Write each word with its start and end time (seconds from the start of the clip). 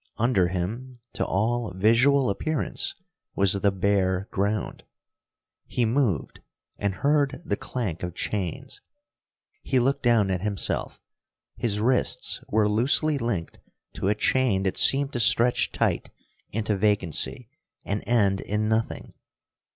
Under 0.17 0.47
him, 0.47 0.95
to 1.13 1.23
all 1.23 1.75
visual 1.75 2.31
appearance, 2.31 2.95
was 3.35 3.53
the 3.53 3.69
bare 3.69 4.27
ground. 4.31 4.83
He 5.67 5.85
moved, 5.85 6.39
and 6.79 6.95
heard 6.95 7.39
the 7.45 7.55
clank 7.55 8.01
of 8.01 8.15
chains. 8.15 8.81
He 9.61 9.77
looked 9.79 10.01
down 10.01 10.31
at 10.31 10.41
himself. 10.41 10.99
His 11.55 11.79
wrists 11.79 12.41
were 12.49 12.67
loosely 12.67 13.19
linked 13.19 13.59
to 13.93 14.07
a 14.07 14.15
chain 14.15 14.63
that 14.63 14.75
seemed 14.75 15.13
to 15.13 15.19
stretch 15.19 15.71
tight 15.71 16.09
into 16.51 16.75
vacancy 16.75 17.47
and 17.85 18.03
end 18.07 18.41
in 18.41 18.67
nothing. 18.67 19.13